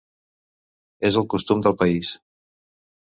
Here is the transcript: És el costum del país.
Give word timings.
És 1.09 1.19
el 1.21 1.27
costum 1.35 1.63
del 1.67 1.77
país. 1.83 2.13